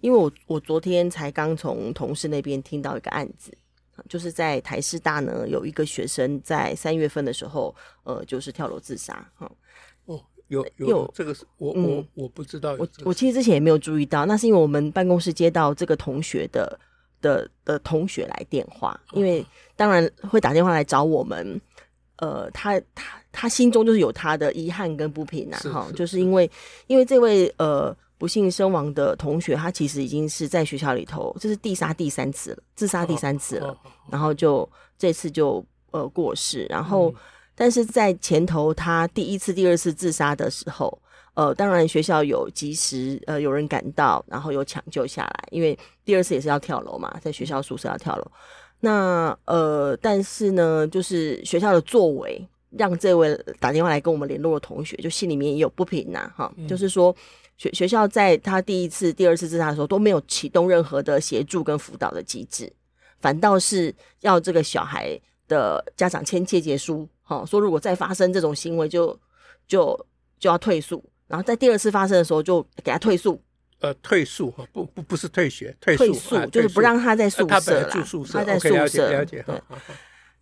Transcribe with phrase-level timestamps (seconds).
[0.00, 3.52] 因为我我昨天才刚从同事那边听到一个案子，
[4.08, 9.28] 就是在台师大呢，有一个学生在三月份的时候，呃，就是跳楼自杀。
[9.34, 9.50] 哈，
[10.04, 12.76] 哦，有有，有这个是我、嗯、我我不知道。
[12.78, 16.78] 我我其实之前也没有注意到，那是因为我们办公室接到这个同学的
[17.20, 19.44] 的的同学来电话，因为
[19.74, 21.60] 当然会打电话来找我们。
[22.18, 26.48] 呃，他他他心中就是有他的遗憾跟不平啊，哈，就是因为
[26.86, 27.96] 因为这位呃。
[28.18, 33.78] 不幸身亡的同学，他其实已经是在学校里头，这是自杀第三次了，自杀第三次了，
[34.10, 34.68] 然后就
[34.98, 37.14] 这次就呃过世，然后、嗯、
[37.54, 41.00] 但是在前头他第一次、第二次自杀的时候，
[41.34, 48.28] 呃，当然学校有及时呃有人赶到，然后有抢救下来，因为第二次也是要跳楼嘛，在学校宿舍要跳楼，
[48.80, 57.14] 那呃，但是呢，就是学校的作为让这位打电话来跟我们联络的同学，就心里面也有不平呐、啊，哈、嗯，就是说。
[57.58, 62.72] 学学校在他第一次、第二次自杀的时候都没有启动任何的协助跟辅导的机制，
[63.20, 69.18] 反倒是要这个小孩的家长签切结书，哈，说如果再发生这种行为就，就
[69.66, 70.06] 就
[70.38, 73.42] 就要退宿，然后在第二次发生的时候就给他退宿，
[73.80, 79.60] 呃，退宿哈，不不不是退学，退宿，退宿、啊、就是不让他在宿舍啦，他住宿舍，他在宿舍，了解了解，对。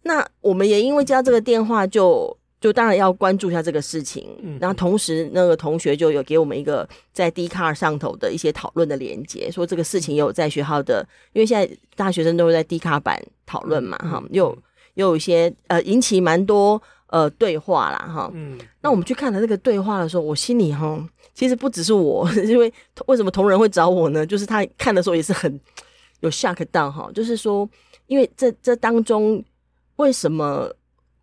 [0.03, 2.39] 那我们也因为接到这个电话就。
[2.67, 14.59] 就当然要关注一下这个事情，嗯，然后同时那个同学就有给我们一个在 Dcard 上头的一些讨论的连接，说这个事情也有在学校的，因为现在大学生都会在 Dcard 版讨论嘛，哈、嗯，又
[14.95, 22.73] 又有一些呃引起蛮多呃对话啦，哈，嗯，那我们去看了这个对话的时候，我心里哈，其实不只是我， 因为
[23.07, 24.27] 为什么同仁会找我呢？
[24.27, 25.61] 就是他看的时候也是很
[26.19, 27.69] 有 shock 到哈，就是说，
[28.09, 29.41] 因为这这当中
[29.95, 30.69] 为什么？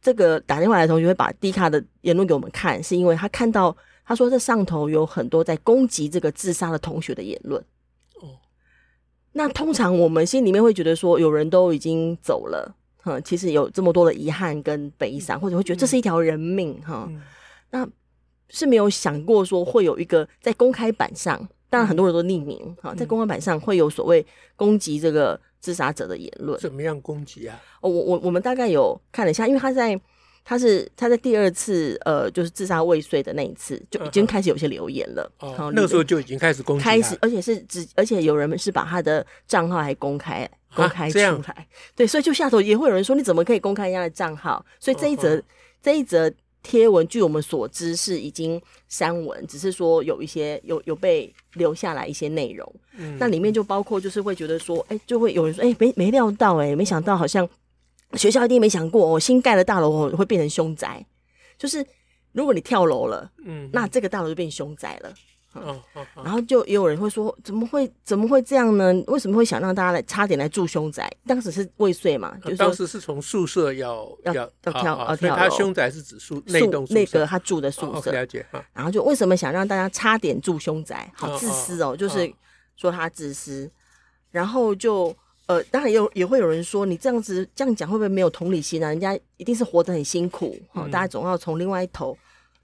[0.04, 3.76] 这个打电话来的同学会把 D 卡的言论给我们看，是因为他看到
[4.06, 7.64] 他说这上头有很多在攻击这个自杀的同学的言论。
[8.16, 8.36] 哦，
[9.32, 17.10] 那通常我们心里面会觉得说，有人都已经走了，哈，其实有这么多的遗憾跟悲伤，或者会觉得这是一条人命，哈，
[17.72, 17.88] 那
[18.50, 24.26] 是没有想过说会有一个在公开版上，当然很多人都匿名，哈，在公开版上会有所谓
[24.58, 25.40] 攻击这个。
[25.64, 27.58] 自杀者的言论怎么样攻击啊？
[27.80, 29.98] 哦，我我我们大概有看了一下，因为他在
[30.44, 35.32] 他是他在第二次呃，就是自杀未遂的那一次就已经开始有些留言了。
[35.40, 44.66] 哦、嗯，那个时候就已经开始攻击，开始，而且是只而且有人是把他的账号还公开公开出来，对，所以就下头也会有人说，你怎么可以公开人家的账号？
[44.82, 45.44] 所以这一则、哦、
[45.82, 46.30] 这一则。
[46.64, 52.76] 贴文据我们所知是已经删文，只是说有一些有有被留下来一些内容。
[52.98, 57.48] 嗯，那里面就包括就是会觉得说，哎、欸，就会有人说，哎、欸，没没料到、欸，哎，没想到好像
[58.14, 61.06] 学校一定没想过，哦，新盖的大楼会变成凶宅。
[61.58, 61.86] 就是
[62.32, 65.14] 如果你跳楼了，嗯，那这个大楼就变凶宅了。
[65.56, 65.80] 嗯，
[66.16, 68.94] 然后就也有人会说，怎么会怎么会这样呢？
[69.08, 71.12] 为什么会想让大家来差点来住凶宅？
[71.28, 75.36] 当时是未遂嘛，就是当时是从宿舍要要要跳要跳楼。
[75.36, 78.12] 他凶宅是指宿那栋那个他住的宿舍。
[78.12, 78.46] 了解。
[78.74, 81.12] 然后就为什么想让大家差点住凶宅？
[81.16, 82.34] 好自私哦，就是
[82.76, 83.70] 说他自私。
[84.32, 85.16] 然后就
[85.46, 88.88] 呃，当然也有也会有人说，你这样子这样讲会不会没有同理心啊？
[88.88, 92.18] 人家一定是活得很辛苦，好，大家总要从另外一头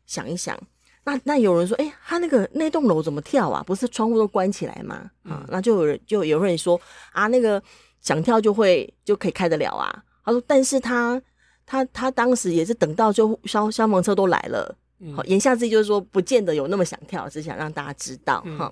[0.08, 0.60] 想一想。
[1.10, 3.64] 那那有人说，哎、欸，他那个那栋楼怎么跳啊？
[3.64, 5.10] 不是窗户都关起来吗？
[5.24, 6.80] 嗯、啊，那就有人就有人说
[7.12, 7.62] 啊，那个
[8.02, 10.04] 想跳就会就可以开得了啊。
[10.24, 11.22] 他说，但是他
[11.66, 14.76] 他他当时也是等到就消消防车都来了，
[15.16, 18.72] 好、嗯，言下之意就是说，不见得有那么想跳，只想让大家知道哈。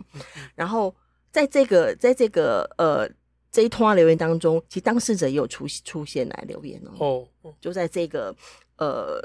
[0.54, 0.94] 然后
[1.32, 3.10] 在这个在这个呃
[3.52, 8.36] 这一通话留言当中，其实当事者也有出出现来留言哦，哦，就在这个
[8.78, 9.20] 呃。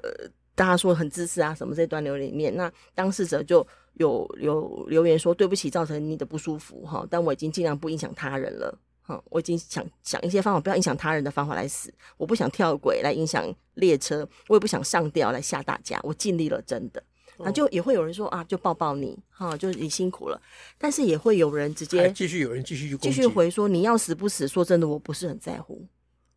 [0.54, 17.02] 大家说很自私啊，什么这段留言里面，那当事者就有有留言说对不起，造成你的不舒服哈，但我已经尽量不影响他人了哈，我已经想想一些方法，不要影响他人的方法来死，我不想跳轨来影响列车，我也不想上吊来吓大家，我尽力了，真的。
[17.38, 20.40] 那就也会有人说啊，就抱抱你哈，就是你辛苦了，
[20.76, 25.84] 但是也会有人直接继续有人继续继续回说你要死不死，说真的我不是很在乎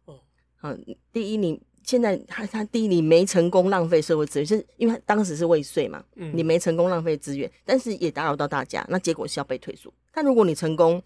[0.05, 0.17] 哦，
[0.63, 1.61] 嗯，第一你。
[1.85, 9.93] 现在他他第一，你没成功浪费社会资源，是因为他当时是未遂嘛，嗯，你没成功浪费资源，但是也打扰到大家，那结果是要被退宿。
[10.11, 11.01] 但如果你成功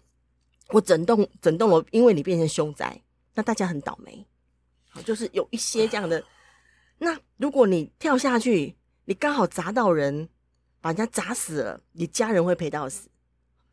[0.68, 2.98] 我整栋整栋楼因为你变成凶宅，
[3.34, 4.26] 那大家很倒霉。
[4.88, 6.24] 好，就是有一些这样的。
[6.98, 8.74] 那如果你跳下去，
[9.04, 10.28] 你刚好砸到人，
[10.80, 13.08] 把人家砸死了，你家人会赔到死。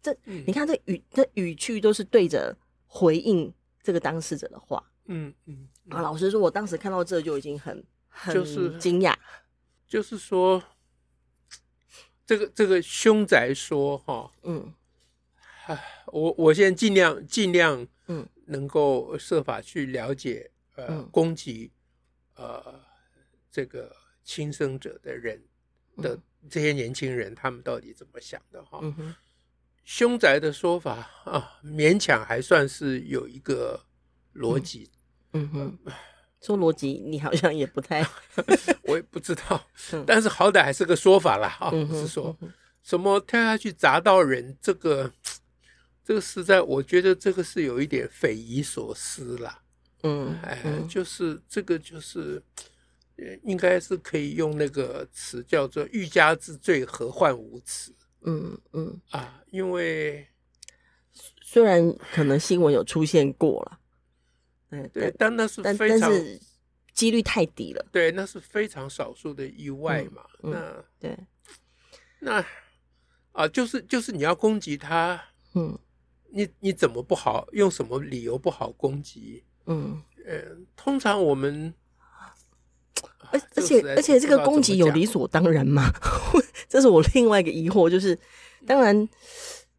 [0.02, 2.56] 这、嗯、你看这语这语句都是对着
[2.86, 4.84] 回应这个当事者的话。
[5.06, 5.68] 嗯嗯。
[5.90, 8.44] 啊、嗯，老实说，我当时看到这就已经很很
[8.80, 9.16] 惊讶。
[9.88, 10.64] 就是说，
[12.26, 14.74] 这个这个凶宅说哈，嗯，
[16.08, 21.72] 我我现在尽量尽量嗯，能够设法去了解呃攻击
[22.36, 22.86] 呃。
[23.50, 25.42] 这个轻生者的人
[25.96, 28.64] 的这些年轻人，他们到底怎么想的？
[28.64, 29.16] 哈、嗯，
[29.84, 33.84] 凶宅的说法啊，勉强还算是有一个
[34.36, 34.92] 逻辑。
[35.38, 35.78] 嗯哼，
[36.42, 38.06] 说逻辑，你好像也不太，
[38.84, 39.62] 我也不知道。
[40.06, 41.48] 但是好歹还是个说法啦。
[41.60, 42.36] 啊，嗯、是说
[42.84, 45.12] 什么跳下去砸到人，这个
[46.04, 49.62] 这个实在，我觉得这个是有一点匪夷所思啦。
[50.04, 52.42] 嗯，哎，就是这个就是。
[53.42, 57.92] 应该是可以用那个词叫做“欲加之罪，何患无辞”。
[58.22, 60.28] 嗯嗯啊，因为
[61.42, 63.80] 虽然可能新闻有出现过了，
[64.70, 66.12] 对对，但那是非常
[66.94, 67.86] 几率太低了。
[67.92, 70.24] 对，那是非常少数的意外嘛。
[70.42, 71.18] 那对，
[72.20, 72.44] 那
[73.32, 75.22] 啊，就是就是你要攻击他，
[75.54, 75.78] 嗯，
[76.30, 77.48] 你你怎么不好？
[77.54, 79.44] 用什么理由不好攻击？
[79.66, 80.44] 嗯呃，
[80.76, 81.74] 通常我们。
[83.30, 85.92] 而而且而且这个攻击有理所当然吗？
[86.70, 87.90] 这是我另外一个疑惑。
[87.90, 88.18] 就是
[88.66, 88.96] 当然，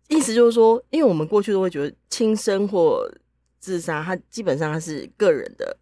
[0.09, 3.11] 意思就是说，因为我们过去都会觉得轻生或
[3.59, 5.77] 自杀，他基本上他是个人的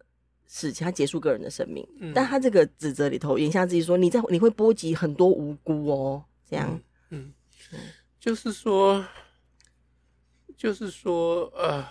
[0.47, 1.87] 事情，他结束个人的生命。
[1.99, 6.79] 嗯、但他这个指责里头言下自己说，你在你会波及很多无辜哦，这样。
[7.09, 7.33] 嗯，
[7.71, 7.79] 嗯，
[8.19, 9.05] 就是说，
[10.55, 11.85] 就是说，呃，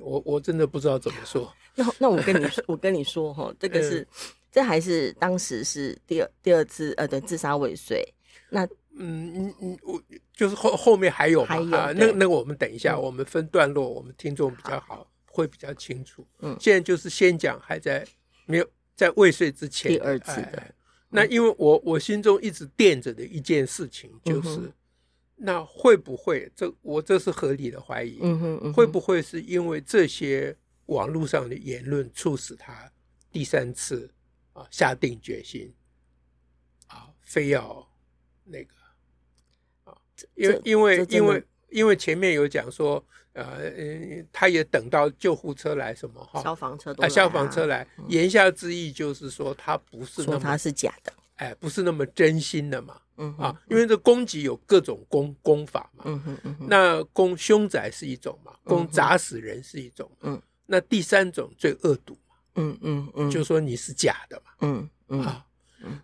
[0.00, 1.52] 我我真的不知道怎么说。
[1.74, 4.00] 那那我跟你 说，我跟你说哈，这个是。
[4.00, 4.06] 嗯
[4.52, 8.06] 这还是当时是第二第二次呃的自杀未遂，
[8.50, 9.98] 那嗯嗯嗯，我
[10.34, 16.26] 就是后后面还有嘛还有啊，那那我们等一下，嗯、我们分段落，我们听众比较好，好会比较清楚。
[16.40, 18.06] 嗯，现在就是先讲还在
[18.44, 20.74] 没有在未遂之前第二次的，哎、
[21.08, 24.72] 那因为我我心中一直惦着的一件事情就是，嗯、
[25.36, 28.60] 那会不会这我这是合理的怀疑，嗯哼，嗯。
[28.64, 30.54] 哼，会不会是因为这些
[30.86, 32.92] 网络上的言论促使他
[33.32, 34.10] 第三次？
[34.54, 35.72] 啊，下定决心
[36.88, 37.90] 啊，非要
[38.44, 38.74] 那个
[39.84, 39.96] 啊，
[40.34, 43.02] 因为因为因为因为前面有讲说，
[43.32, 62.16] 呃，他也等到救护车来什么哈，消防车都啊，消防车来，言下之意就是说他不是那么，他是假的，哎，不是那么真心的嘛，嗯啊，因为这攻击有各种攻攻法嘛，嗯哼嗯哼，那攻凶宅是一种嘛，攻砸死人是一种，嗯，那第三种最恶毒。
[62.54, 65.22] 嗯嗯嗯，就说你是假的嘛，嗯嗯。
[65.22, 65.46] 啊，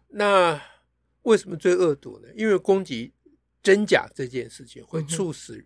[0.08, 0.58] 那
[1.24, 2.28] 为什么最恶毒呢？
[2.34, 3.12] 因为攻击
[3.62, 5.62] 真假这件事情会促使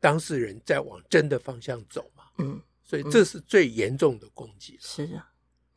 [0.00, 5.30] 当事人在往真的方向走嘛，嗯，所以这是最严重的攻击，是啊，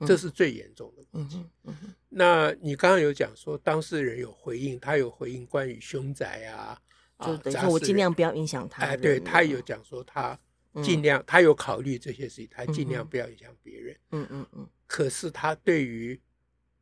[0.06, 1.45] 这是最严重的攻击。
[1.63, 1.75] 嗯，
[2.09, 6.79] 那你刚刚有讲说当事人有回应，他有回应关于凶宅啊，
[7.19, 10.39] 就等于说我尽量不要影响他，哎，对他有讲说他。
[10.81, 14.00] 尽量，他有考虑这些事情，他尽量不要影响别人。
[14.12, 14.65] 嗯嗯嗯。
[14.88, 16.17] 可是他对于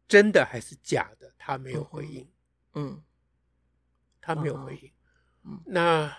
[0.08, 2.30] 真的还是假的，他没有回应。
[2.76, 3.02] 嗯。
[4.22, 4.92] 他没有回应。
[5.44, 5.60] 嗯。
[5.66, 6.16] 那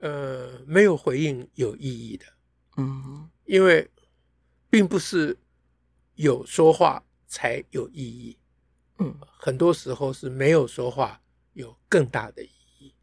[0.00, 2.26] 呃，没有回应有意义的。
[2.76, 3.28] 嗯。
[3.44, 3.90] 因为
[4.70, 5.36] 并不是
[6.14, 8.38] 有说话才有意义。
[8.98, 9.14] 嗯。
[9.38, 11.20] 很多时候是没有说话
[11.52, 12.94] 有更大的意义。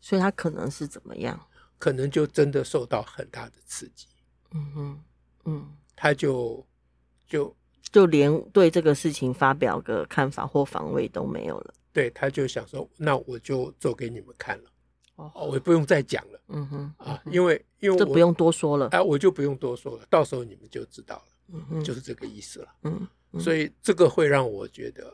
[0.00, 1.38] 所以他可能是怎么样？
[1.78, 4.08] 可能就真的受到很大的刺激，
[4.50, 5.04] 嗯哼，
[5.44, 6.66] 嗯，他就
[7.24, 7.56] 就
[7.92, 11.74] 就连对这个事情发表个看法或防卫都没有了。
[11.92, 14.70] 对，他就想说，那我就做给你们看了，
[15.18, 23.06] 哦，我也不用再讲了，嗯哼，啊，因为因为这不用多说了，哎，我就不用多说了，到时候你们就知道了，嗯哼，就是这个意思了，嗯，
[23.40, 25.12] 所以这个会让我觉得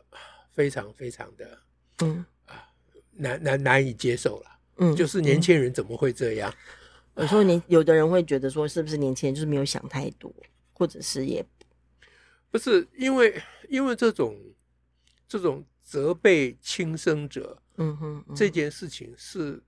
[0.51, 1.59] 非常非常的，
[2.03, 2.23] 嗯。
[2.45, 2.69] 啊，
[3.11, 4.51] 难难难以接受了。
[4.77, 6.53] 嗯，就是年轻人怎么会这样？
[7.15, 10.31] 有时候年有的人会觉得说，是不是年轻人就是没有想太多，
[10.73, 11.43] 或者是也
[12.51, 14.37] 不是因为因为这种
[15.27, 19.61] 这种责备轻生者，嗯哼，这件事情是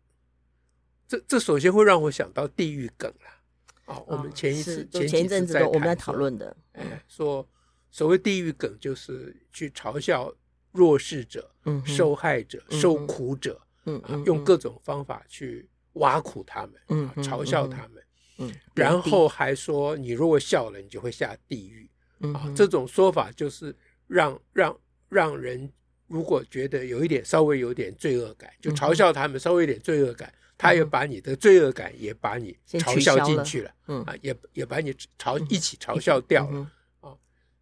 [1.08, 4.02] 这这首先会让我想到地狱梗了啊！
[4.08, 7.48] 我们前一次前前一阵子的我们在讨论的，哎，说
[7.90, 10.34] 所谓地狱梗就是去嘲笑
[10.72, 11.50] 弱势者、
[11.86, 13.62] 受害者、受苦者。
[13.90, 18.04] 嗯，用各种方法去挖苦他们，嗯，嘲笑他们，
[18.40, 21.90] 嗯，然后还说你如果笑了，你就会下地狱。
[22.20, 23.74] 嗯，啊，这种说法就是
[24.06, 25.72] 让让让人
[26.08, 34.04] 如果觉得有一点稍微有点罪恶感，就嘲笑他们稍微有点罪恶感，他也把你的罪恶感也把你嘲笑进去了，嗯。
[34.04, 36.72] 啊，也也把你嘲一起嘲笑掉了
[37.02, 37.16] 啊。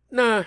[0.09, 0.45] 那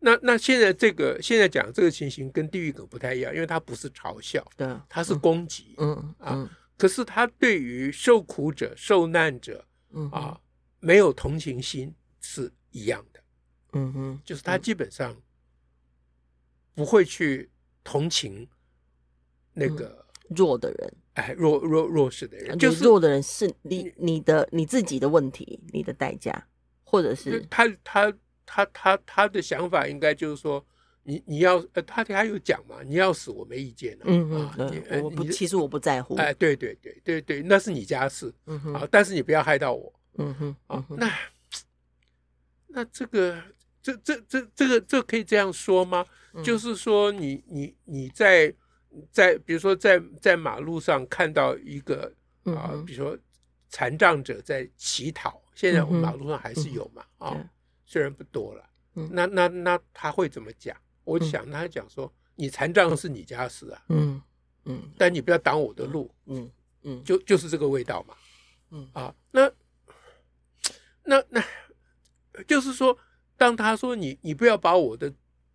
[0.00, 9.64] 那那现在这个现在讲这个情形跟地狱梗不太一样，因为它不是嘲笑，对，它是攻击，嗯啊，可是他对于受苦者、受难者，
[10.10, 10.40] 啊，
[10.80, 13.20] 没有同情心是一样的，
[13.74, 15.16] 嗯哼，就是他基本上。
[16.74, 17.50] 不会去
[17.84, 18.48] 同情
[19.52, 26.46] 那个、嗯、弱的人，哎，弱弱弱势的人，就是弱的人是你你的你自己的问题，你的代价，
[26.84, 28.12] 或者是他他
[28.46, 30.64] 他他他的想法应该就是说，
[31.02, 41.12] 你你要呃，他他有讲嘛，你要死我没意见了，嗯嗯，啊、我不其实我不在乎，哎，对对对对对，那是你家事，嗯哼，啊，但是你不要害到我，嗯哼，啊，那
[42.68, 43.42] 那这个
[43.82, 46.06] 这这这这个这可以这样说吗？
[46.42, 48.50] 就是说，你你你在
[49.10, 52.12] 在比如说在在马路上看到一个
[52.44, 53.18] 啊，比如说
[53.68, 57.50] 残障者在乞讨，现在我们马路上还是有嘛啊，
[57.86, 58.64] 虽然不多了。
[59.10, 60.76] 那那那他会怎么讲？
[61.04, 64.22] 我想他讲说，你残障是你家事啊，嗯
[64.64, 66.50] 嗯，但你不要挡我的路，嗯
[66.82, 68.14] 嗯，就就是这个味道嘛，
[68.70, 69.50] 嗯啊，那
[71.04, 71.42] 那那
[72.46, 72.96] 就是说，
[73.36, 75.12] 当他说你你不要把我的。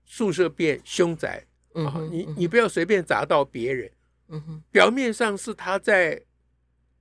[0.09, 1.45] 宿舍变凶宅，
[1.85, 3.91] 啊，你你不要随便砸到别人，
[4.29, 6.21] 嗯哼，表面上是他在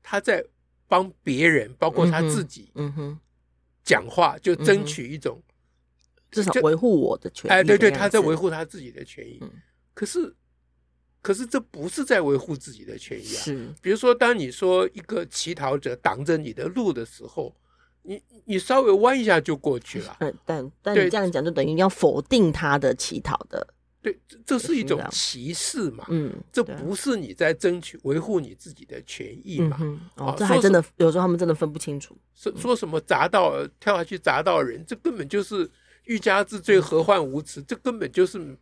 [0.02, 0.44] 他在
[0.88, 3.18] 帮别人，包括他自己，嗯哼，
[3.84, 5.42] 讲话就争取一种
[6.30, 9.40] 至少维护我的权益，哎，对对，他在维护他自己的权益，
[9.94, 10.34] 可是
[11.22, 17.54] 可是这不是在维护自己的权益啊，是，比如说当你说一个乞讨者挡着你的路的时候。
[18.08, 23.66] 你你稍微弯一下就过去了， 嗯，但但你这样讲就等于要否定他的乞讨的，
[24.06, 29.76] 对，这是一种歧视嘛，嗯，这不是你在争取维护你自己的权益嘛，
[30.14, 35.68] 哦，这还真的有时候他们真的分不清楚，说说什么砸到跳下去砸到人，这根本就是
[36.04, 38.56] 欲加之罪，何患无辞，这根本就是。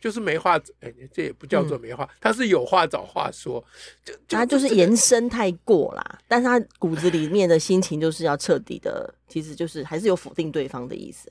[0.00, 3.62] 就是没话，哎，这也不叫做没话，嗯、他是有话找话说，
[4.02, 11.30] 就，就他就是延伸太过啦，但是他骨子里面的心情就是要彻底的，其实就是还是有否定对方的意思。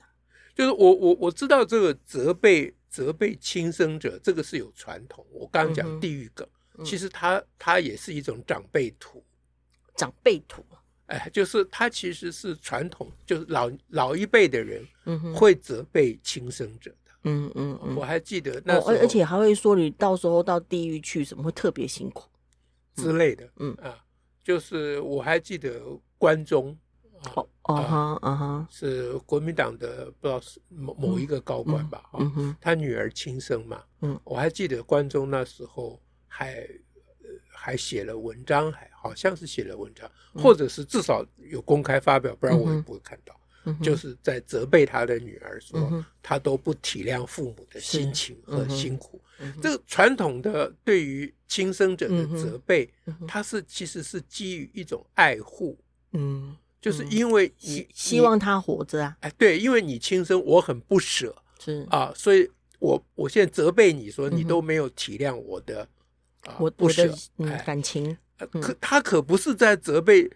[0.54, 5.26] 就是我我我知道这个责备责备轻生者，这个是有传统。
[5.32, 9.24] 我刚刚讲地狱梗，嗯、其实它它也是一种长辈图，
[9.96, 10.66] 长辈图，
[11.06, 14.86] 哎，就是它其实是传统，就是老老一辈的人
[15.36, 16.94] 会责备轻生者。
[17.24, 17.96] 嗯嗯，嗯。
[17.96, 18.04] 我。
[18.04, 22.30] 还记得那时候，而且还会说你到时候到地狱去，什么会特别辛苦
[22.96, 23.48] 之类的。
[23.58, 23.74] 嗯。
[23.76, 24.04] 啊，
[24.44, 25.82] 就是我还记得
[26.18, 26.76] 关中，
[27.36, 36.68] 哦哦哈啊哈，是国民党的不知道是某某一个高官吧，啊，他女儿亲生嘛，嗯，我还记得关中那时候还
[37.48, 43.36] 还写了文章，还好像是写了文章，或者是至少有公开发表，不然我也不会看到。
[43.84, 49.22] 就是在责备他的女儿，说他都不体谅父母的心情和辛苦。
[49.62, 52.92] 这个传统的对于亲生者的责备，
[53.28, 55.78] 他是其实是基于一种爱护，
[56.14, 65.88] 嗯，就是因为你希望他活着啊，哎，对，因为你轻生，我很不舍，是啊，所以我我现在责备你说你都没有体谅我的
[66.46, 67.14] 啊不舍，
[67.66, 68.18] 感情，
[68.62, 70.30] 可他可不是在责备。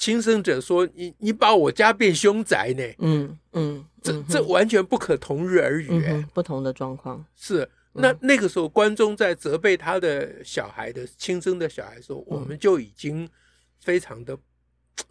[0.00, 2.82] 轻生者说：“你你把我家变凶宅呢？
[3.00, 6.02] 嗯嗯，这这完全不可同日而语。
[6.32, 13.28] 不同的状况是那那个时候，关中在责备他的小孩的亲生的小孩时候，我们就已经
[13.78, 14.34] 非常的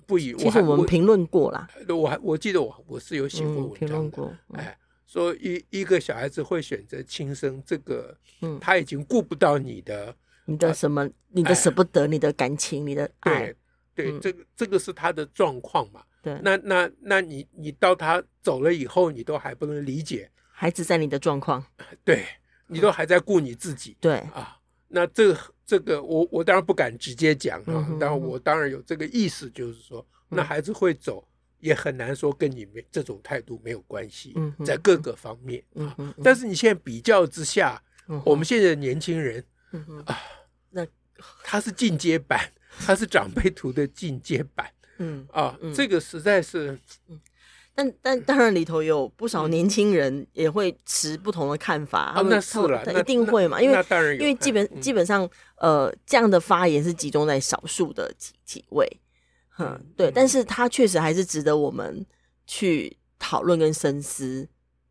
[0.05, 0.33] 不以。
[0.35, 4.77] 其实我们评论过啦，我还我记得我我是有写过文章过，哎，
[5.07, 10.15] 说一一个小孩子会选择轻生，这个嗯，他已经顾不到你的
[10.45, 13.53] 你的什么，你的舍不得，你的感情，你的爱。”
[13.95, 16.01] 对，这个这个是他的状况嘛？
[16.21, 21.61] 对，那那那你你到他走了以后，你都还不能理解孩子在你的状况，
[22.05, 22.25] 对，
[22.67, 25.37] 你都还在顾你自己，对啊，那这个
[25.69, 31.23] 这个我我当然不敢直接讲啊，但我当然有这个意思，就是说，那孩子会走
[31.59, 34.33] 也很难说跟你没这种态度没有关系，
[34.65, 37.79] 在各个方面啊，但是你现在比较之下，
[38.25, 39.43] 我们现在的年轻人
[40.05, 40.17] 啊，
[40.71, 40.83] 那
[41.43, 42.51] 他是进阶版。
[42.85, 44.65] 他是长辈图的进阶版，
[44.99, 47.19] 嗯啊，这个实在是，嗯，
[47.75, 55.27] 但但当然里头有不少年轻人也会持不同的看法啊，那是了，一定会嘛，因为因为基本基本上
[55.59, 58.87] 呃这样的发言是集中在少数的几几位，
[59.57, 62.05] 嗯，对，但是他确实还是值得我们
[62.47, 64.47] 去讨论跟深思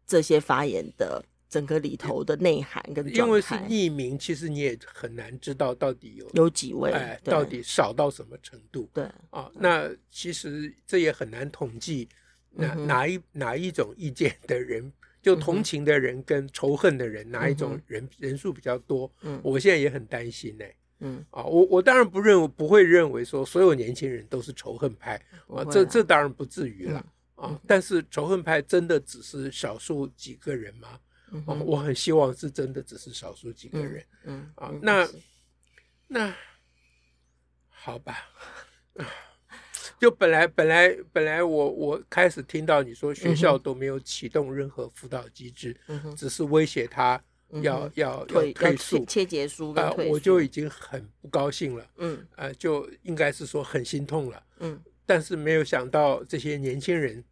[0.06, 3.24] 这些发言的整个里头的内涵跟状态。
[3.26, 8.88] 因为是匿名，其实你也很难知道到底有有几位，哎，到底少到什么程度？
[8.92, 12.08] 对啊，那其实这也很难统计
[12.50, 14.92] 哪、嗯、哪一哪一种意见的人。
[15.28, 19.12] 就同情的人跟仇恨的人，哪一种人、嗯、人数比较多？
[19.20, 20.76] 嗯，我现在也很担心呢、欸。
[21.00, 27.06] 嗯啊，我我当然不认为不会认为说所有年轻人都是仇恨派啊，这这当然不至于了、
[27.36, 27.60] 嗯、啊。
[27.66, 30.98] 但是仇恨派真的只是少数几个人吗？
[31.30, 34.02] 嗯、啊，我很希望是真的只是少数几个人。
[34.24, 35.08] 嗯，嗯啊，那
[36.06, 36.34] 那
[37.68, 38.16] 好吧。
[40.00, 47.20] 就本来本来本来我我开始听到你说学校都没有启动任何辅导机制，嗯、只是威胁他
[47.62, 57.24] 要、嗯、要要退宿切结书啊、呃，我就已经很不高兴了，嗯，呃，就应该是说很心痛了，嗯，但是没有想到这些年轻人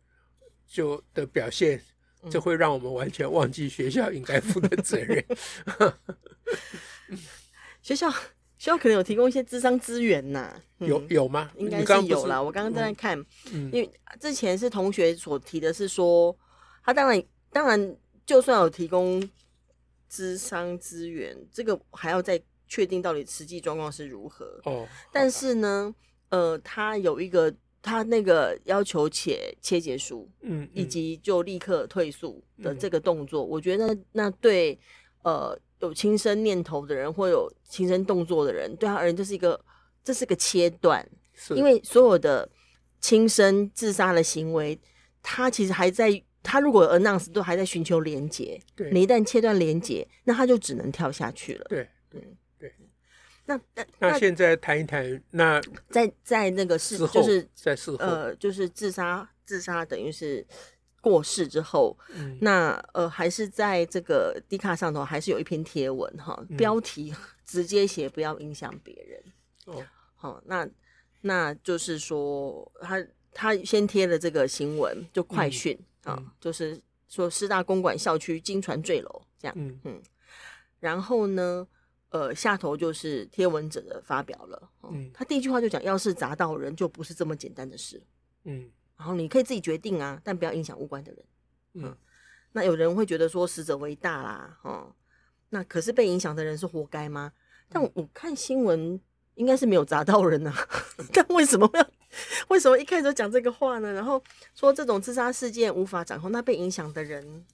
[0.66, 1.80] 就的表现，
[2.28, 5.25] 这会让我们完全忘记学校应该负的责任
[7.80, 8.12] 学校。
[8.58, 11.50] 学校可能有提供一些智商资源呐、嗯，有有吗？
[11.56, 12.42] 应该是有啦。
[12.42, 13.18] 我刚刚在那看、
[13.52, 16.34] 嗯，因为之前是同学所提的是说，
[16.82, 17.22] 他当然
[17.52, 19.22] 当然就算有提供
[20.08, 24.58] 智商资源，这个还要再确定到底实际状况是如何。
[24.64, 25.94] 哦，但是呢，
[26.30, 34.78] 呃，他有一个他那个要求且切结书，嗯，以及就立刻退宿的这个动作，嗯、我觉得那，那对
[35.25, 35.58] 呃。
[35.80, 39.61] 有轻生念头的人，或有轻生动作的人，对他而言，这是一个，
[40.02, 41.06] 这是个切断。
[41.50, 42.49] 因为所有的
[43.00, 44.78] 轻生、自杀的行为，
[45.23, 46.11] 他其实还在，
[46.42, 48.59] 他如果有 announce 都还在寻求连结。
[48.75, 51.66] 对，你一旦切断连结，那他就只能跳下去了。
[51.68, 52.21] 对，对，
[52.59, 52.75] 对。
[53.45, 60.47] 那那那现在谈一谈，那在在那个事，就是在事后，呃，就是自杀，自杀等于是。
[61.06, 67.14] 过世之后，嗯、那呃，还是在这个 D 卡上头，还是有一篇贴文哈，标题
[67.45, 69.23] 直接写不要影响别人。
[69.66, 70.69] 哦，好，那
[71.21, 80.02] 那就是说，他他先贴了这个新闻，就快讯啊、就是说师大公馆校区惊传坠楼这样，嗯嗯，
[80.80, 81.64] 然后呢，
[82.08, 88.02] 呃，下头就是贴文者的发表了，嗯，他第一句话就讲，要是砸到人，就不是这么简单的事，
[88.42, 88.69] 嗯。
[88.97, 91.25] 然后你可以自己决定啊，但不要影响无关的人。
[91.75, 91.97] 嗯，
[92.52, 94.95] 那有人会觉得说死者为大啦，哦，
[95.50, 97.32] 那可是被影响的人是活该吗？
[97.69, 98.99] 但我，看新闻
[99.35, 100.54] 应该是没有砸到人啊，
[101.13, 101.91] 但为什么要
[102.49, 103.93] 为什么一开始就讲这个话呢？
[103.93, 104.23] 然后
[104.54, 107.45] 说这种自杀事件无法掌控，那被影响的人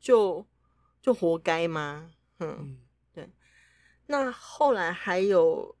[0.00, 0.44] 就
[1.00, 2.10] 就活该吗？
[2.40, 2.78] 嗯，
[3.12, 3.28] 对。
[4.06, 5.76] 那后来还有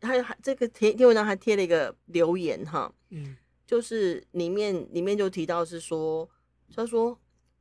[0.00, 3.36] 还有还这个贴贴文章还贴了一个留言哈，嗯。
[3.66, 6.28] 就是里面里面就提到是说，
[6.74, 7.18] 他说，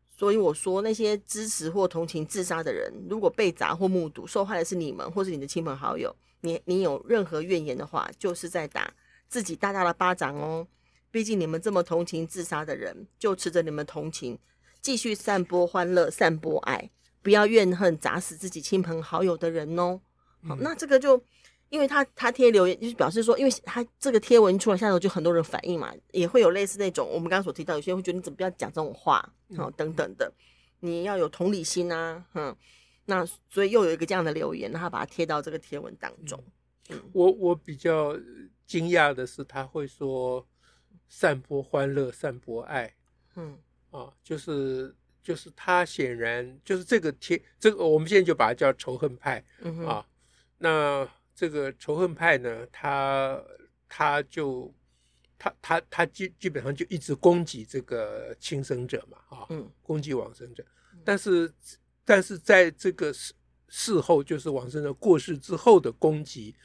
[0.09, 8.93] 所以我说那些支持或同情自杀的人，如果被砸或目睹受害的是你们或是你的亲朋好友，你你有任何怨言的话，就是在打
[9.29, 10.67] 自己大大的巴掌哦。
[11.09, 14.37] 毕竟你们这么同情自杀的人，就持着你们同情，
[14.81, 16.89] 继续散播欢乐，散播爱，
[17.21, 20.01] 不要怨恨砸死自己亲朋好友的人哦。
[20.47, 21.23] 好，那这个就。
[21.73, 29.17] 因为他他贴留言就是表示说，因为他这个贴文出来下头就很多人反应嘛，也会有类似那种我们刚刚所提到，有些人会觉得你怎么不要讲这种话，
[29.57, 30.31] 好、嗯、等等的，
[30.81, 32.55] 你要有同理心啊，嗯，
[33.05, 36.39] 那所以又有一个这样的留言，他把它贴到这个贴文当中。
[36.89, 38.15] 嗯，我我比较
[38.67, 40.47] 惊讶的是，他会说
[41.09, 42.93] 散播欢乐，散播爱，
[43.35, 43.57] 嗯
[43.89, 50.05] 啊，就是就是他显然就是这个贴这个，我们现在就把它叫仇恨派，嗯啊，
[50.59, 51.09] 那。
[51.35, 53.41] 这个仇恨派呢，他
[53.87, 54.73] 他就
[55.37, 60.65] 他他他基基本上就一直攻击这个轻生者嘛，啊，嗯，攻击往生者，
[61.03, 61.51] 但是
[62.05, 63.33] 但是在这个事
[63.67, 66.55] 事后，就是往生者过世之后的攻击，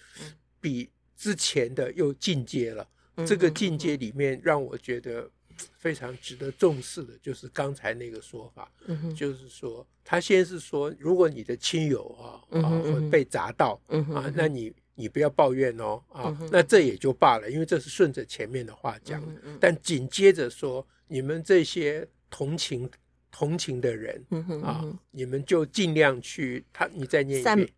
[0.61, 2.89] 比之前的又进阶了。
[3.27, 5.31] 这个进阶里面让我觉得。
[5.77, 19.57] 非常值得重视的，就是刚才那个说法，嗯、就是说，他先是说，如果你的亲友啊、嗯、啊会被砸到、嗯、啊，那你你不要抱怨哦啊、嗯，那这也就罢了，因为这是顺着前面的话讲、嗯。
[19.61, 22.91] 但紧接着说，你们这些同情
[23.31, 27.69] 同情的人、嗯、啊，你们就尽量去他，你再念一遍，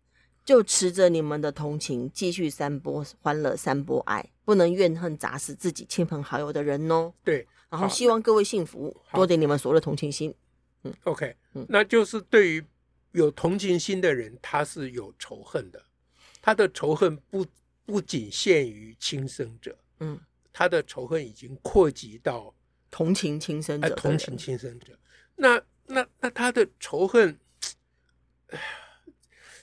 [0.43, 7.13] 就持着你们的同情，继续散播欢乐，散播爱，不能怨恨砸死自己亲朋好友的人哦。
[7.23, 7.47] 对。
[7.71, 10.35] 然后希望各位幸福，多点你们所有的同情心。
[10.83, 12.63] 嗯，OK，嗯，那就是对于
[13.13, 15.81] 有同情心的人，他是有仇恨的，
[16.41, 17.45] 他的仇恨不
[17.85, 20.19] 不仅限于轻生者，嗯，
[20.51, 22.53] 他的仇恨已经扩及到
[22.89, 24.97] 同情轻生者，同情轻生者。
[25.35, 27.39] 那那那他的仇恨，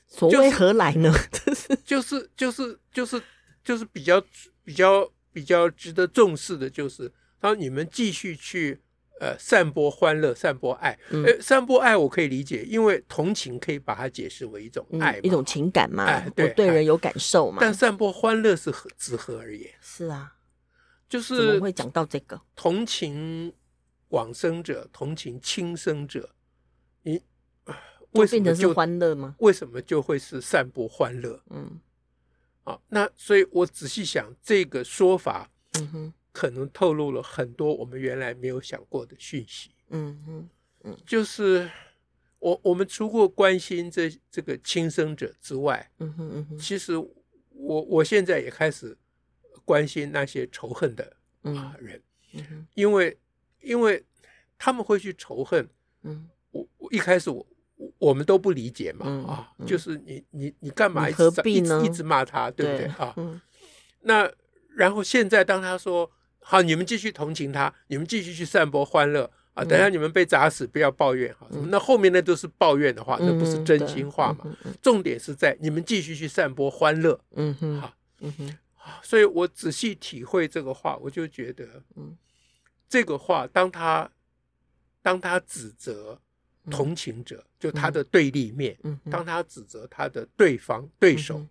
[0.06, 1.12] 所谓何来呢？
[1.84, 3.22] 就是就是就是
[3.62, 4.22] 就是比较
[4.64, 8.80] 比较比较值得重视的，就是他说你们继续去。
[9.20, 10.96] 呃，散播欢乐，散播爱。
[11.10, 16.04] 呃、嗯，散播爱我可以理解，因为同情可以把它解释为一种爱、嗯，一种情感嘛。
[16.04, 17.58] 哎，对，我对人有感受嘛。
[17.60, 19.68] 但散播欢乐是何自何而言？
[19.80, 20.36] 是啊，
[21.08, 23.52] 就是怎么会讲到这个同情
[24.10, 26.30] 往生者，同情轻生者，
[27.02, 27.20] 你
[28.12, 29.34] 为什么就欢乐吗？
[29.40, 31.42] 为什么就会是散播欢乐？
[31.50, 31.80] 嗯，
[32.62, 36.12] 好，那所以我仔细想这个说法，嗯哼。
[36.38, 39.72] 可能透露了很多我们原来没有想过的讯息。
[39.88, 40.48] 嗯嗯
[40.84, 41.68] 嗯，就是
[42.38, 48.96] 我我们除过关心这这个轻生者之外，嗯哼嗯哼，其实我我现在也开始
[49.64, 52.00] 关心那些仇恨的啊人，
[52.74, 53.18] 因为
[53.60, 54.04] 因为
[54.56, 55.68] 他们会去仇恨，
[56.04, 57.44] 嗯，我我一开始我
[57.98, 63.42] 我们都不理解嘛，啊，就是你你你干嘛一直一直一直骂他，对不对啊？
[64.02, 64.32] 那
[64.76, 66.08] 然后现在当他说。
[66.40, 69.62] 好，你们继续同情他，你们继续去散播欢乐啊！
[69.62, 71.46] 等下你们被砸死，不要抱怨哈。
[71.50, 74.56] 嗯、那后面那都是抱怨的话，嗯、那不是真心话嘛？
[74.64, 77.20] 嗯、重点是在你们继续去散播欢乐。
[77.32, 78.58] 嗯哼，好，嗯哼，
[79.02, 82.16] 所以我仔细体会这个话，我就觉得，嗯，
[82.88, 84.10] 这个话当他
[85.02, 86.18] 当他指责
[86.70, 91.44] 同情者，嗯、就他的对立面，嗯，当他指责他的对方对手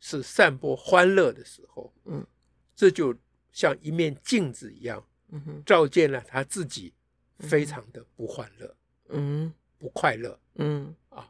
[0.00, 2.26] 是散播欢乐的时候，嗯，
[2.74, 3.14] 这就。
[3.52, 5.02] 像一面镜子一样，
[5.64, 6.92] 照见了他自己，
[7.38, 8.74] 非常的不欢乐，
[9.08, 11.28] 嗯，不快乐，嗯啊，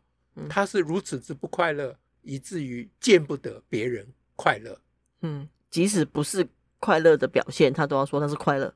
[0.49, 4.79] 他是如此之不快乐，以至于见不得别人快乐，
[5.23, 6.47] 嗯，即使不是
[6.79, 8.75] 快乐的表现，他都要说他是快乐。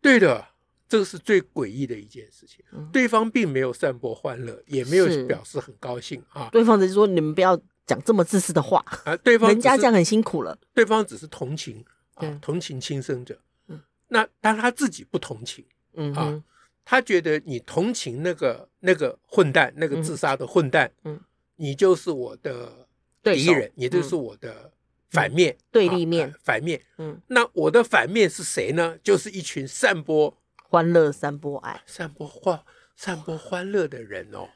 [0.00, 0.46] 对的，
[0.88, 2.64] 这个是最诡异的一件事情。
[2.92, 6.48] 对方并没有散播欢乐，也没有表示很高兴啊。
[6.52, 9.16] 对方只是说你们不要讲这么自私的话啊。
[9.18, 11.84] 对方人家这样很辛苦了，对方只是同情。
[12.16, 16.42] 啊，同情轻生者，嗯，那但他自己不同情，嗯啊，
[16.84, 21.20] 他觉得你同情那个那个混蛋，那个自杀的混蛋，嗯，
[21.56, 22.88] 你就是我的
[23.22, 24.72] 敌人，你就是我的
[25.10, 28.98] 反面，对立面，反面，嗯，那我的反面是谁呢？
[29.02, 30.36] 就是一群散播
[30.68, 32.62] 欢乐、散播爱、散播欢、
[32.96, 34.48] 散播欢乐的人哦。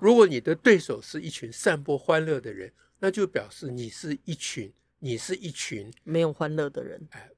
[0.00, 4.72] 如果你的对手是一群散播欢乐的人，那就表示你是一群。
[5.04, 7.28] 你是一群没有欢乐的人，哎，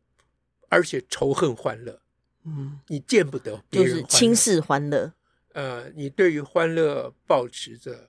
[0.69, 2.01] 而且仇恨欢乐，
[2.45, 5.13] 嗯，你见不得别人就是轻视欢乐，
[5.53, 8.09] 呃，你对于欢乐保持着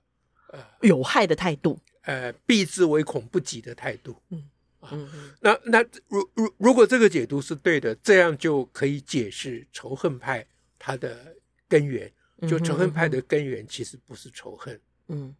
[0.52, 4.48] 呃有害的态度，呃，避之唯恐不及的态度，嗯
[4.92, 10.46] 嗯，那那如如如果这个解读是对的，这样就可以解释仇恨派
[10.78, 11.34] 它的
[11.68, 12.08] 根源，
[12.48, 15.34] 就仇恨派的根源其实不是仇恨，嗯，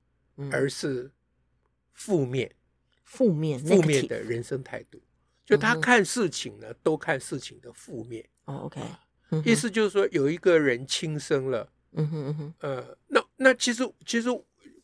[0.51, 1.09] 而是
[1.93, 2.53] 负面。
[3.09, 5.01] 负面负面的人生态度，
[5.45, 8.23] 就他看事情呢，都看事情的负面。
[8.45, 8.81] 哦，OK，
[9.45, 14.29] 意思就是说，有一个人轻生了，嗯哼嗯哼，呃，那那其实其实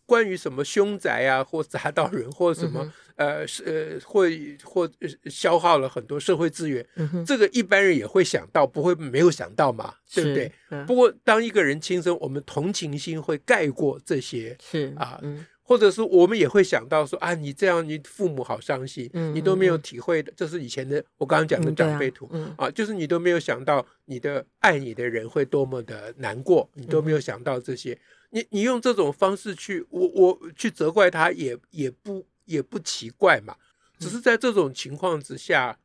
[0.07, 4.91] 关于什么凶宅啊，或砸到人，或什么呃是呃会或
[5.27, 6.87] 消耗了很多社会资源，
[7.27, 10.85] 这个一般人也会想到，不会没有想到嘛，对不对？
[10.87, 15.21] 不过当一个人轻生，我们同情心会盖过这些，是啊。
[15.67, 27.99] 或者是我们也会想到说啊，你这样你父母好伤心，你都没有体会的，这是以前的我刚刚讲的长辈图啊，就是你都没有想到你的爱你的人会多么的难过，你都没有想到这些，
[28.29, 33.57] 你你用这种方式去我我去责怪他也也不也不奇怪嘛，
[33.99, 35.79] 只是在这种情况之下，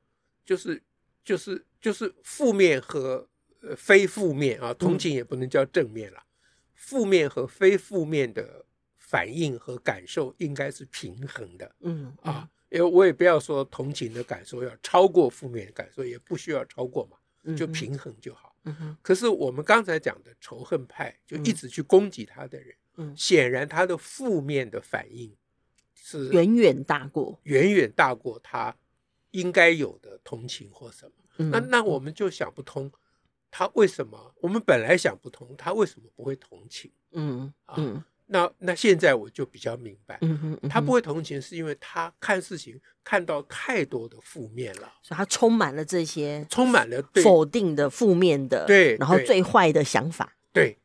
[0.46, 0.82] 就是
[1.24, 3.26] 就是就是负面和
[3.78, 6.22] 非负面啊，同情也不能叫正面了，
[6.76, 8.66] 负面和非负面的。
[9.10, 17.18] 反应和感受应该是平衡的，嗯，嗯啊，因为我也不要说同情的感受要超过负面的感受，也不需要超过嘛，
[17.56, 18.56] 就平衡就好。
[18.66, 18.98] 嗯哼。
[19.02, 25.36] 可是我们刚才讲的仇恨派，就一直去攻击他的人，嗯，显然他的负面的反应
[25.96, 28.78] 是远远大过，远远大过他
[29.32, 31.12] 应该有的同情或什么。
[31.38, 32.92] 嗯，那那我们就想不通，
[33.50, 34.36] 他为什么？
[34.40, 36.92] 我们本来想不通，他为什么不会同情？
[37.14, 38.04] 嗯嗯。
[38.32, 50.78] 那那现在我就比较明白，嗯哼，嗯哼，他不会同情，是因为他看事情看到太多的负面了，所以他充满了这些，充满了否定的、负面的，对，然后最坏的想法，对，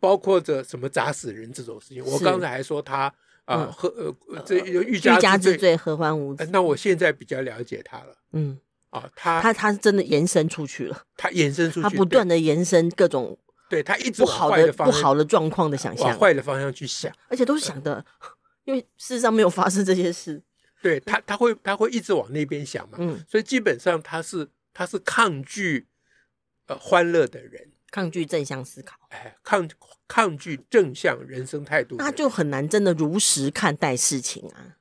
[0.00, 2.02] 包括着什么砸死人这种事情。
[2.02, 3.12] 我刚才还说他
[3.44, 3.88] 啊，和
[4.28, 6.46] 呃，这欲加之罪，罪何患无辞。
[6.46, 18.04] 那我现在比较了解他了，嗯，啊，他他他是真的延伸出去了，他延伸出去，他不断的延伸各种对，他一直不好的不好的状况的想象，往坏的方向去想，而且都是想的，
[18.64, 20.42] 因为事实上没有发生这些事。
[20.80, 25.88] 对他他会他会一直往那边想嘛，嗯，所以基本上他是他是抗拒
[26.66, 29.68] 呃欢乐的人，抗拒正向思考，哎，抗
[30.06, 34.76] 抗拒正向人生态度，那就很难真的如实看待事情啊。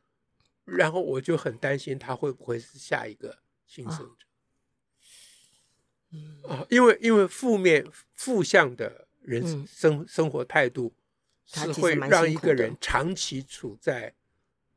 [0.66, 4.27] 然后我就很担心他会不会是下一个轻生者，嗯
[6.48, 10.94] 啊，因为因为负面负向的人生生活态度
[11.46, 14.14] 是会让一个人长期处在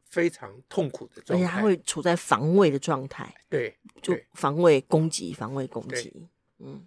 [0.03, 6.87] 非常痛苦的状态，而且他会处在防卫的状态，对，就防卫攻击，防卫攻击，嗯，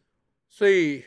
[0.50, 1.06] 所以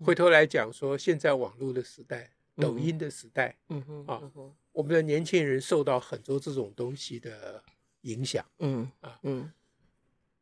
[0.00, 4.32] 回头来讲说，现在网络的时代，抖音的时代，嗯哼，啊。
[4.72, 7.62] 我们的年轻人受到很多这种东西的
[8.00, 9.52] 影响，嗯啊，嗯，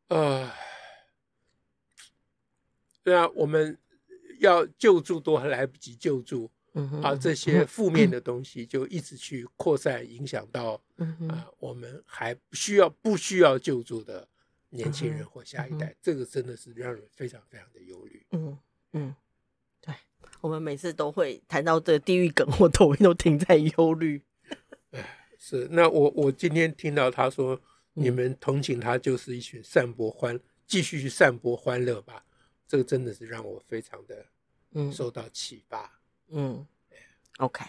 [0.07, 0.49] 呃，
[3.11, 3.77] 对啊，我们
[4.39, 14.29] 要救助都还来不及救助，嗯啊，这些 负面的东西就一直去扩散，影响到，嗯啊，我们还不需要不需要救助的
[14.69, 18.57] 年轻人或下一代，这个真的是让人非常非常的忧虑，嗯
[18.93, 19.15] 嗯。
[19.81, 19.93] 对
[20.41, 24.23] 我们每次都会谈到这个地狱梗，我抖音都停在忧虑。
[25.37, 25.67] 是。
[25.73, 27.61] 那我我今天听到他说，
[27.95, 32.25] 你们同情他就是一群散播欢，继续去散播欢乐吧。
[32.71, 34.25] 这个真的是让我非常的
[34.75, 35.91] 嗯受到启发。
[36.29, 36.65] 嗯
[37.39, 37.65] ，OK，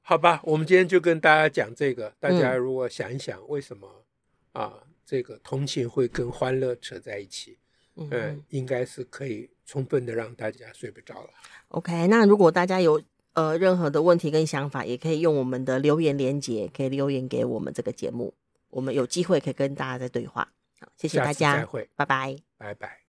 [0.00, 2.10] 好吧，我们今天就跟大家讲这个。
[2.18, 4.06] 大家如果想一想，为什么
[4.52, 7.58] 啊这个同情会跟欢乐扯在一起？
[7.96, 11.30] 嗯，应该是可以充分的让大家睡不着了。
[11.68, 13.02] OK，那如果大家有
[13.34, 18.32] 呃任何的问题跟想法，也可以用我们的留言连接，可以留言给我们这个节目，
[18.70, 20.50] 我们有机会可以跟大家再对话。
[20.80, 23.02] 好，谢谢大家，再会，拜拜，拜拜。